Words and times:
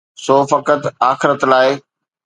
سو 0.23 0.35
فقط 0.51 0.81
آخرت 1.11 1.41
لاءِ. 1.51 1.69